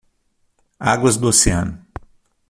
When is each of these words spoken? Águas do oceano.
Águas 0.79 1.15
do 1.15 1.27
oceano. 1.29 1.79